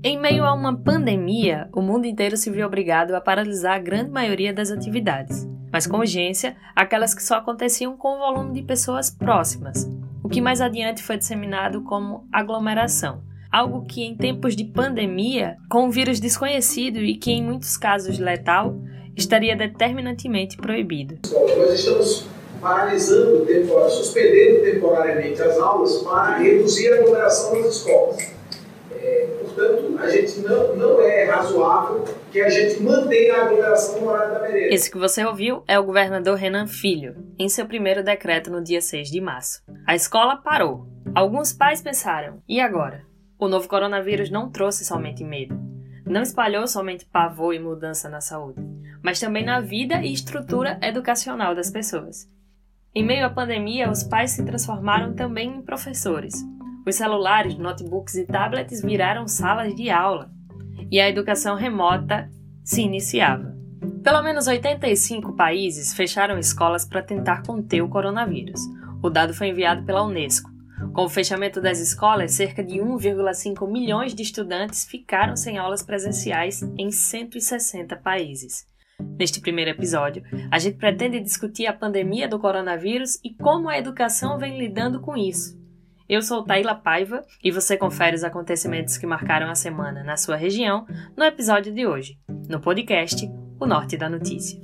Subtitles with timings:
[0.00, 4.12] Em meio a uma pandemia, o mundo inteiro se viu obrigado a paralisar a grande
[4.12, 9.10] maioria das atividades, mas com urgência, aquelas que só aconteciam com o volume de pessoas
[9.10, 9.90] próximas,
[10.22, 15.86] o que mais adiante foi disseminado como aglomeração, algo que em tempos de pandemia, com
[15.86, 18.76] um vírus desconhecido e que em muitos casos letal,
[19.16, 21.18] estaria determinantemente proibido.
[21.28, 22.24] Nós estamos
[22.60, 23.44] paralisando,
[23.90, 28.37] suspendendo temporariamente as aulas para reduzir a aglomeração nas escolas.
[29.58, 34.34] Portanto, a gente não, não é razoável que a gente mantenha a aglomeração no horário
[34.34, 34.72] da merenda.
[34.72, 38.80] Esse que você ouviu é o governador Renan Filho, em seu primeiro decreto no dia
[38.80, 39.60] 6 de março.
[39.84, 40.86] A escola parou.
[41.12, 43.04] Alguns pais pensaram: e agora?
[43.36, 45.58] O novo coronavírus não trouxe somente medo.
[46.06, 48.60] Não espalhou somente pavor e mudança na saúde,
[49.02, 52.28] mas também na vida e estrutura educacional das pessoas.
[52.94, 56.44] Em meio à pandemia, os pais se transformaram também em professores,
[56.86, 60.30] os celulares, notebooks e tablets viraram salas de aula
[60.90, 62.30] e a educação remota
[62.64, 63.56] se iniciava.
[64.02, 68.60] Pelo menos 85 países fecharam escolas para tentar conter o coronavírus.
[69.02, 70.50] O dado foi enviado pela Unesco.
[70.92, 76.62] Com o fechamento das escolas, cerca de 1,5 milhões de estudantes ficaram sem aulas presenciais
[76.76, 78.66] em 160 países.
[79.18, 84.38] Neste primeiro episódio, a gente pretende discutir a pandemia do coronavírus e como a educação
[84.38, 85.57] vem lidando com isso.
[86.08, 90.36] Eu sou Taila Paiva e você confere os acontecimentos que marcaram a semana na sua
[90.36, 94.58] região no episódio de hoje, no podcast O Norte da Notícia.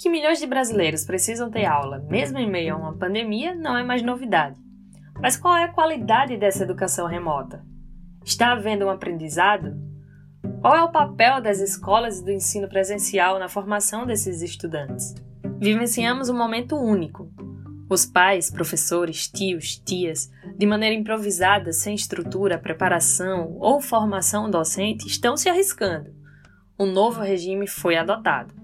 [0.00, 3.82] Que milhões de brasileiros precisam ter aula, mesmo em meio a uma pandemia, não é
[3.82, 4.58] mais novidade.
[5.20, 7.62] Mas qual é a qualidade dessa educação remota?
[8.24, 9.76] Está havendo um aprendizado?
[10.62, 15.14] Qual é o papel das escolas e do ensino presencial na formação desses estudantes?
[15.60, 17.30] Vivenciamos um momento único,
[17.88, 25.36] os pais, professores, tios, tias, de maneira improvisada, sem estrutura, preparação ou formação docente, estão
[25.36, 26.14] se arriscando.
[26.78, 28.54] Um novo regime foi adotado.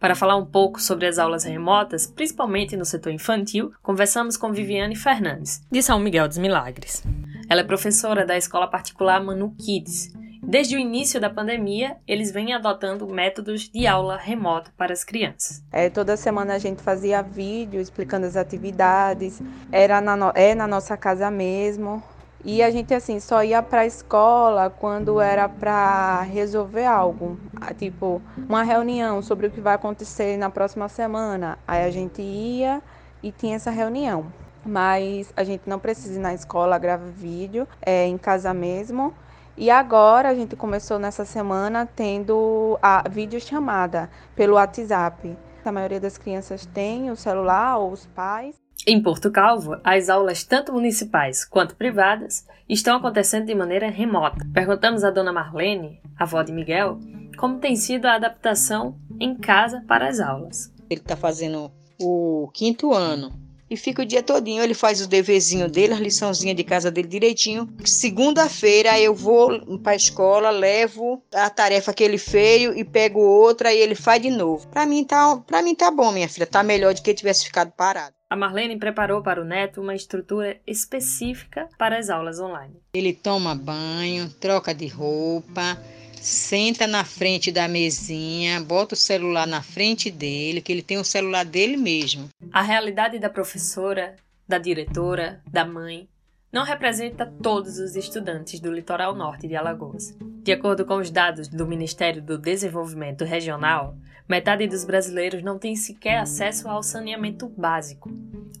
[0.00, 4.96] Para falar um pouco sobre as aulas remotas, principalmente no setor infantil, conversamos com Viviane
[4.96, 7.02] Fernandes, de São Miguel dos Milagres.
[7.48, 10.12] Ela é professora da escola particular Manu Kids
[10.46, 15.62] Desde o início da pandemia, eles vêm adotando métodos de aula remota para as crianças.
[15.72, 19.40] É, toda semana a gente fazia vídeo explicando as atividades,
[19.72, 20.32] era na, no...
[20.34, 22.02] é na nossa casa mesmo.
[22.44, 27.38] E a gente assim só ia para a escola quando era para resolver algo,
[27.78, 31.58] tipo uma reunião sobre o que vai acontecer na próxima semana.
[31.66, 32.82] Aí a gente ia
[33.22, 34.26] e tinha essa reunião.
[34.66, 39.14] Mas a gente não precisa ir na escola gravar vídeo, é em casa mesmo.
[39.56, 45.36] E agora a gente começou nessa semana tendo a videochamada pelo WhatsApp.
[45.64, 48.56] A maioria das crianças tem o celular ou os pais.
[48.86, 54.44] Em Porto Calvo, as aulas, tanto municipais quanto privadas, estão acontecendo de maneira remota.
[54.52, 56.98] Perguntamos à dona Marlene, avó de Miguel,
[57.38, 60.70] como tem sido a adaptação em casa para as aulas.
[60.90, 63.43] Ele está fazendo o quinto ano
[63.74, 64.62] e fica o dia todinho.
[64.62, 67.68] Ele faz o deverzinho dele, as liçãozinhas de casa dele direitinho.
[67.84, 73.72] Segunda-feira eu vou para a escola, levo a tarefa que ele fez e pego outra
[73.72, 74.66] e ele faz de novo.
[74.68, 77.72] Para mim tá, para mim tá bom, minha filha, tá melhor do que tivesse ficado
[77.72, 78.14] parado.
[78.30, 82.74] A Marlene preparou para o neto uma estrutura específica para as aulas online.
[82.94, 85.78] Ele toma banho, troca de roupa,
[86.24, 91.04] senta na frente da mesinha, bota o celular na frente dele, que ele tem o
[91.04, 92.28] celular dele mesmo.
[92.50, 94.16] A realidade da professora,
[94.48, 96.08] da diretora, da mãe,
[96.50, 100.16] não representa todos os estudantes do litoral norte de Alagoas.
[100.42, 103.96] De acordo com os dados do Ministério do Desenvolvimento Regional,
[104.26, 108.10] metade dos brasileiros não tem sequer acesso ao saneamento básico,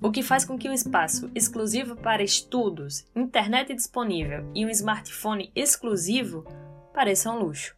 [0.02, 5.50] o que faz com que um espaço exclusivo para estudos, internet disponível e um smartphone
[5.54, 6.44] exclusivo
[6.94, 7.74] pareça um luxo.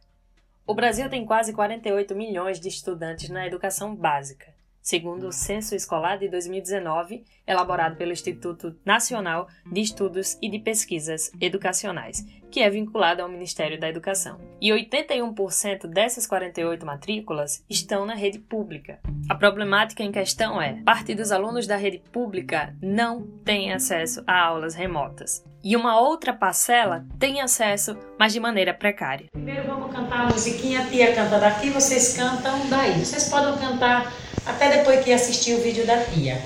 [0.65, 4.53] O Brasil tem quase 48 milhões de estudantes na educação básica,
[4.87, 11.29] segundo o Censo Escolar de 2019, elaborado pelo Instituto Nacional de Estudos e de Pesquisas
[11.41, 14.39] Educacionais, que é vinculado ao Ministério da Educação.
[14.61, 19.01] E 81% dessas 48 matrículas estão na rede pública.
[19.27, 24.39] A problemática em questão é: parte dos alunos da rede pública não tem acesso a
[24.41, 29.27] aulas remotas e uma outra parcela tem acesso, mas de maneira precária.
[29.33, 33.03] Primeiro vamos cantar a musiquinha, a tia canta daqui, vocês cantam daí.
[33.03, 34.09] Vocês podem cantar
[34.47, 36.41] até depois que assistir o vídeo da tia,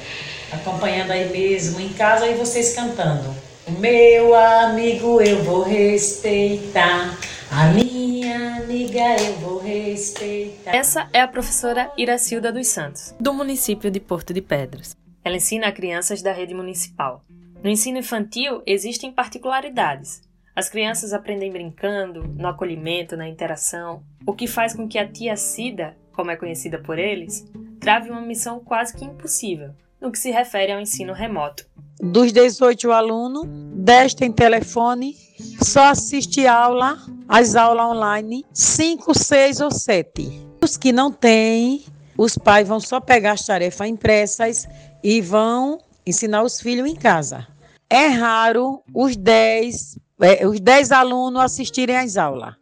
[0.51, 3.33] acompanhando aí mesmo em casa e vocês cantando.
[3.79, 7.17] Meu amigo eu vou respeitar,
[7.49, 10.75] a minha amiga eu vou respeitar.
[10.75, 14.95] Essa é a professora Iracilda dos Santos, do município de Porto de Pedras.
[15.23, 17.23] Ela ensina a crianças da rede municipal.
[17.63, 20.21] No ensino infantil existem particularidades.
[20.55, 25.37] As crianças aprendem brincando, no acolhimento, na interação, o que faz com que a tia
[25.37, 27.45] Cida, como é conhecida por eles,
[27.81, 31.65] trave uma missão quase que impossível no que se refere ao ensino remoto.
[31.99, 33.45] Dos 18 alunos,
[33.75, 35.15] 10 têm telefone,
[35.61, 36.97] só assiste aula,
[37.27, 40.47] as aulas online, 5, 6 ou 7.
[40.63, 41.83] Os que não têm,
[42.17, 44.67] os pais vão só pegar as tarefas impressas
[45.03, 47.47] e vão ensinar os filhos em casa.
[47.89, 52.55] É raro os 10, é, os 10 alunos assistirem às aulas.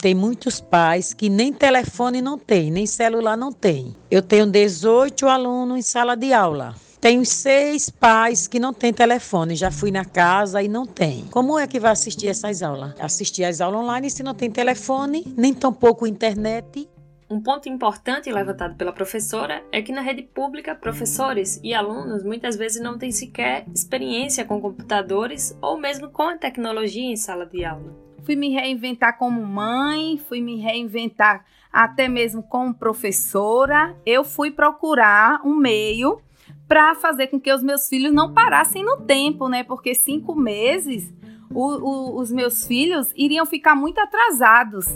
[0.00, 3.94] Tem muitos pais que nem telefone não tem, nem celular não tem.
[4.10, 6.74] Eu tenho 18 alunos em sala de aula.
[6.98, 9.54] Tenho seis pais que não têm telefone.
[9.54, 11.26] Já fui na casa e não tem.
[11.26, 12.98] Como é que vai assistir essas aulas?
[12.98, 16.88] Assistir às aulas online se não tem telefone, nem tampouco internet.
[17.28, 22.56] Um ponto importante levantado pela professora é que na rede pública, professores e alunos muitas
[22.56, 27.66] vezes não têm sequer experiência com computadores ou mesmo com a tecnologia em sala de
[27.66, 33.96] aula fui me reinventar como mãe, fui me reinventar até mesmo como professora.
[34.04, 36.20] Eu fui procurar um meio
[36.66, 39.64] para fazer com que os meus filhos não parassem no tempo, né?
[39.64, 41.12] Porque cinco meses
[41.52, 44.86] o, o, os meus filhos iriam ficar muito atrasados.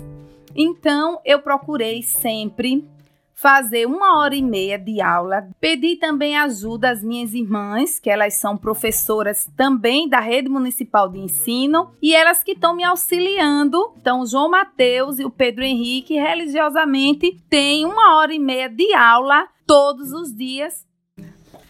[0.55, 2.89] Então eu procurei sempre
[3.35, 5.49] fazer uma hora e meia de aula.
[5.61, 11.19] Pedi também ajuda às minhas irmãs, que elas são professoras também da rede municipal de
[11.19, 13.93] ensino, e elas que estão me auxiliando.
[14.01, 19.49] Então, João Mateus e o Pedro Henrique religiosamente têm uma hora e meia de aula
[19.67, 20.85] todos os dias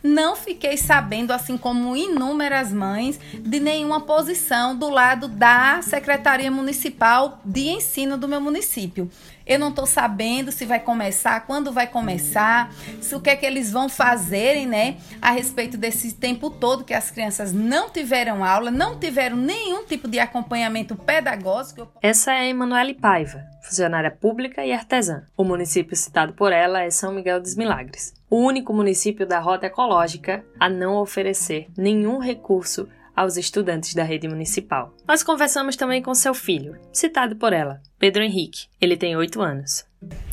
[0.04, 7.40] não fiquei sabendo, assim como inúmeras mães, de nenhuma posição do lado da Secretaria Municipal
[7.42, 9.10] de Ensino do meu município.
[9.46, 13.44] Eu não estou sabendo se vai começar, quando vai começar, se o que é que
[13.44, 18.70] eles vão fazerem, né, a respeito desse tempo todo que as crianças não tiveram aula,
[18.70, 21.88] não tiveram nenhum tipo de acompanhamento pedagógico.
[22.00, 25.24] Essa é a Emanuele Paiva, funcionária pública e artesã.
[25.36, 29.66] O município citado por ela é São Miguel dos Milagres, o único município da rota
[29.66, 34.94] ecológica a não oferecer nenhum recurso aos estudantes da rede municipal.
[35.06, 38.66] Nós conversamos também com seu filho, citado por ela, Pedro Henrique.
[38.80, 39.84] Ele tem 8 anos.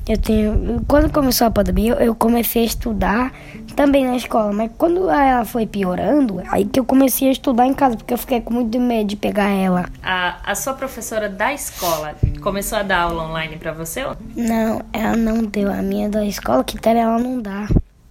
[0.07, 0.83] Eu tenho.
[0.87, 3.33] Quando começou a pandemia, eu comecei a estudar
[3.75, 7.73] também na escola, mas quando ela foi piorando, aí que eu comecei a estudar em
[7.73, 9.89] casa, porque eu fiquei com muito medo de pegar ela.
[10.03, 14.03] A, a sua professora da escola começou a dar aula online para você?
[14.35, 15.71] Não, ela não deu.
[15.71, 17.67] A minha da escola, que tal ela não dá.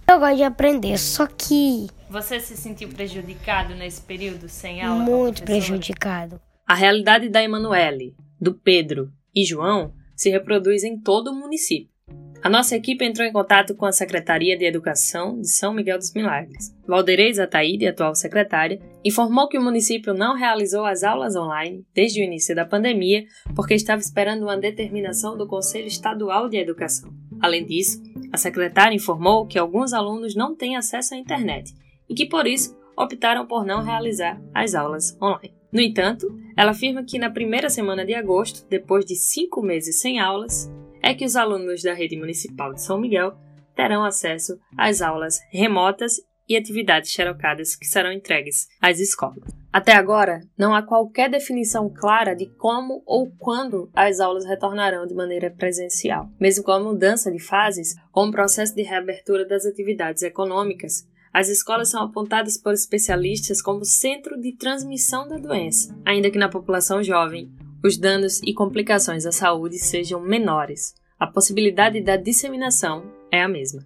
[0.07, 5.01] Eu gosto de aprender, só que você se sentiu prejudicado nesse período sem aula?
[5.01, 6.41] Muito prejudicado.
[6.67, 11.89] A realidade da Emanuele, do Pedro e João se reproduz em todo o município.
[12.43, 16.11] A nossa equipe entrou em contato com a Secretaria de Educação de São Miguel dos
[16.11, 16.75] Milagres.
[16.87, 22.23] Valderez Ataíde, atual secretária, informou que o município não realizou as aulas online desde o
[22.23, 23.23] início da pandemia
[23.55, 27.13] porque estava esperando uma determinação do Conselho Estadual de Educação.
[27.39, 28.01] Além disso,
[28.33, 31.73] a secretária informou que alguns alunos não têm acesso à internet
[32.11, 35.55] e que por isso optaram por não realizar as aulas online.
[35.71, 36.27] No entanto,
[36.57, 40.69] ela afirma que na primeira semana de agosto, depois de cinco meses sem aulas,
[41.01, 43.33] é que os alunos da rede municipal de São Miguel
[43.73, 46.17] terão acesso às aulas remotas
[46.49, 49.61] e atividades xerocadas que serão entregues às escolas.
[49.71, 55.15] Até agora, não há qualquer definição clara de como ou quando as aulas retornarão de
[55.15, 60.23] maneira presencial, mesmo com a mudança de fases ou um processo de reabertura das atividades
[60.23, 66.37] econômicas as escolas são apontadas por especialistas como centro de transmissão da doença, ainda que
[66.37, 67.51] na população jovem
[67.83, 70.93] os danos e complicações à saúde sejam menores.
[71.19, 73.85] A possibilidade da disseminação é a mesma.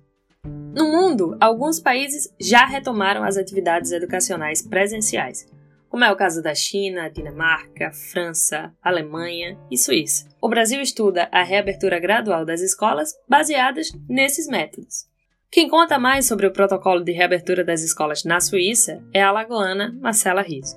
[0.73, 5.47] No mundo, alguns países já retomaram as atividades educacionais presenciais,
[5.87, 10.27] como é o caso da China, Dinamarca, França, Alemanha e Suíça.
[10.41, 15.05] O Brasil estuda a reabertura gradual das escolas baseadas nesses métodos.
[15.55, 19.95] Quem conta mais sobre o protocolo de reabertura das escolas na Suíça é a alagoana
[20.01, 20.75] Marcela Riso.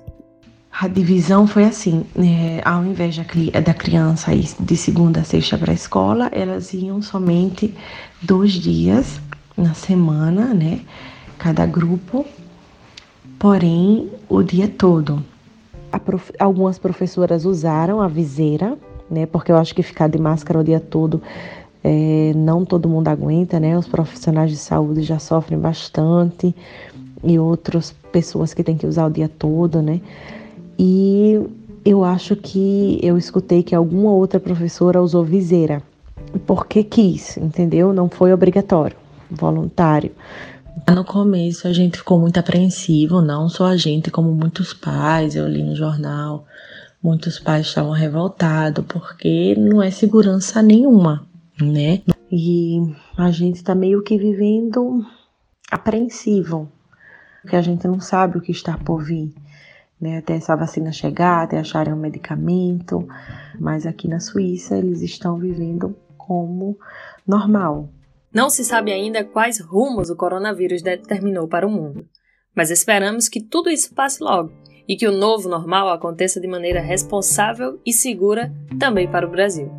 [0.71, 5.71] A divisão foi assim: né, ao invés da criança ir de segunda a sexta para
[5.71, 7.75] a escola, elas iam somente
[8.21, 9.19] dois dias
[9.57, 10.79] na semana, né?
[11.37, 12.25] Cada grupo,
[13.37, 15.21] porém o dia todo.
[16.05, 16.31] Prof...
[16.39, 18.77] Algumas professoras usaram a viseira,
[19.11, 19.25] né?
[19.25, 21.21] Porque eu acho que ficar de máscara o dia todo
[21.83, 23.77] é, não todo mundo aguenta, né?
[23.77, 26.55] Os profissionais de saúde já sofrem bastante
[27.23, 30.01] e outras pessoas que têm que usar o dia todo, né?
[30.77, 31.39] E
[31.85, 35.81] eu acho que eu escutei que alguma outra professora usou viseira
[36.45, 37.93] porque quis, entendeu?
[37.93, 38.95] Não foi obrigatório,
[39.29, 40.11] voluntário.
[40.87, 45.47] No começo a gente ficou muito apreensivo, não só a gente, como muitos pais, eu
[45.47, 46.45] li no jornal,
[47.01, 51.25] Muitos pais estavam revoltados porque não é segurança nenhuma,
[51.61, 52.01] né?
[52.31, 52.79] E
[53.17, 55.05] a gente está meio que vivendo
[55.71, 56.71] apreensivo,
[57.41, 59.33] porque a gente não sabe o que está por vir,
[59.99, 60.17] né?
[60.17, 63.07] Até essa vacina chegar, até acharem um medicamento,
[63.59, 66.77] mas aqui na Suíça eles estão vivendo como
[67.27, 67.89] normal.
[68.33, 72.07] Não se sabe ainda quais rumos o coronavírus determinou para o mundo,
[72.55, 74.51] mas esperamos que tudo isso passe logo
[74.87, 79.71] e que o novo normal aconteça de maneira responsável e segura também para o Brasil.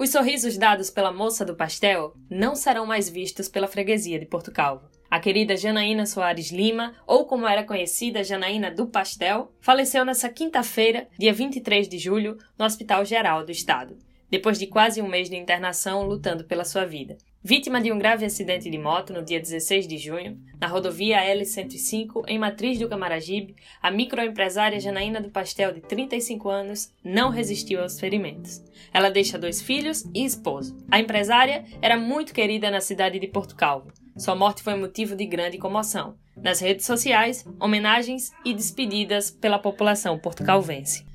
[0.00, 4.50] Os sorrisos dados pela moça do pastel não serão mais vistos pela freguesia de Porto
[4.50, 4.88] Calvo.
[5.10, 11.06] A querida Janaína Soares Lima, ou como era conhecida Janaína do Pastel, faleceu nesta quinta-feira,
[11.18, 13.98] dia 23 de julho, no Hospital Geral do Estado,
[14.30, 17.18] depois de quase um mês de internação lutando pela sua vida.
[17.42, 22.24] Vítima de um grave acidente de moto no dia 16 de junho, na rodovia L105,
[22.28, 27.98] em Matriz do Camaragibe, a microempresária Janaína do Pastel, de 35 anos, não resistiu aos
[27.98, 28.62] ferimentos.
[28.92, 30.76] Ela deixa dois filhos e esposo.
[30.90, 33.90] A empresária era muito querida na cidade de Porto Calvo.
[34.18, 36.16] Sua morte foi motivo de grande comoção.
[36.36, 41.06] Nas redes sociais, homenagens e despedidas pela população portucalvense.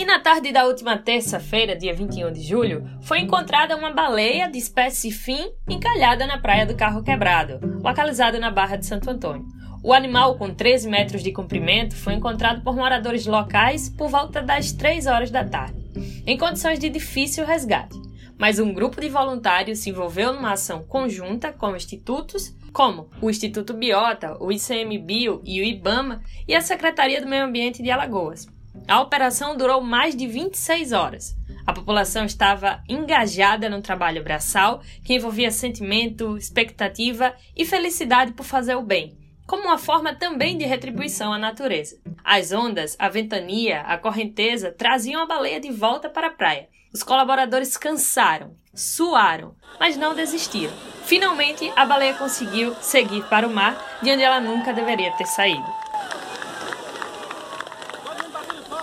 [0.00, 4.56] E na tarde da última terça-feira, dia 21 de julho, foi encontrada uma baleia de
[4.56, 9.44] espécie fim encalhada na praia do Carro Quebrado, localizada na Barra de Santo Antônio.
[9.84, 14.72] O animal, com 13 metros de comprimento, foi encontrado por moradores locais por volta das
[14.72, 15.92] 3 horas da tarde,
[16.26, 18.00] em condições de difícil resgate.
[18.38, 23.74] Mas um grupo de voluntários se envolveu numa ação conjunta com institutos, como o Instituto
[23.74, 28.48] Biota, o ICMBio e o IBAMA e a Secretaria do Meio Ambiente de Alagoas
[28.86, 31.36] a operação durou mais de 26 horas.
[31.66, 38.74] A população estava engajada no trabalho braçal, que envolvia sentimento, expectativa e felicidade por fazer
[38.74, 41.96] o bem, como uma forma também de retribuição à natureza.
[42.24, 46.68] As ondas, a ventania, a correnteza traziam a baleia de volta para a praia.
[46.92, 50.74] Os colaboradores cansaram, suaram, mas não desistiram.
[51.04, 55.79] Finalmente, a baleia conseguiu seguir para o mar, de onde ela nunca deveria ter saído.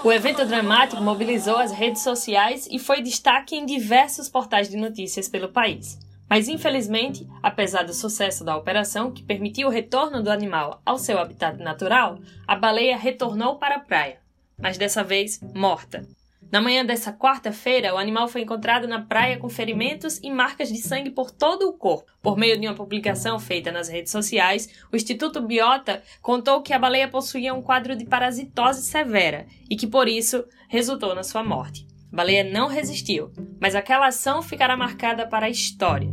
[0.03, 5.27] O evento dramático mobilizou as redes sociais e foi destaque em diversos portais de notícias
[5.27, 5.97] pelo país.
[6.29, 11.17] Mas infelizmente, apesar do sucesso da operação, que permitiu o retorno do animal ao seu
[11.17, 14.19] habitat natural, a baleia retornou para a praia,
[14.57, 16.05] mas dessa vez morta.
[16.49, 20.77] Na manhã dessa quarta-feira, o animal foi encontrado na praia com ferimentos e marcas de
[20.77, 22.11] sangue por todo o corpo.
[22.21, 26.79] Por meio de uma publicação feita nas redes sociais, o Instituto Biota contou que a
[26.79, 31.85] baleia possuía um quadro de parasitose severa e que por isso resultou na sua morte.
[32.13, 36.09] A baleia não resistiu, mas aquela ação ficará marcada para a história.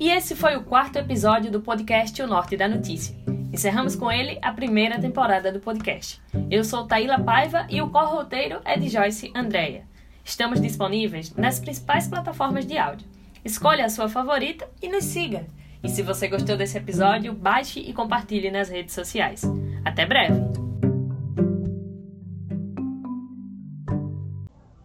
[0.00, 3.23] E esse foi o quarto episódio do podcast O Norte da Notícia.
[3.54, 6.20] Encerramos com ele a primeira temporada do podcast.
[6.50, 9.86] Eu sou Taíla Paiva e o co-roteiro é de Joyce Andréia.
[10.24, 13.06] Estamos disponíveis nas principais plataformas de áudio.
[13.44, 15.46] Escolha a sua favorita e nos siga.
[15.84, 19.42] E se você gostou desse episódio, baixe e compartilhe nas redes sociais.
[19.84, 20.63] Até breve!